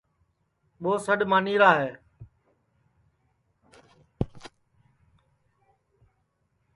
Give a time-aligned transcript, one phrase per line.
[0.81, 1.89] ٻو سڈؔ مانی را ہے